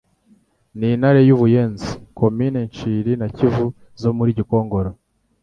N'intara 0.77 1.19
y'u 1.27 1.37
Buyenzi 1.41 1.89
(Komini 2.17 2.59
Nshiri 2.67 3.11
na 3.21 3.27
Kivu 3.35 3.65
zo 4.01 4.09
muri 4.17 4.31
Gikongoro). 4.37 4.89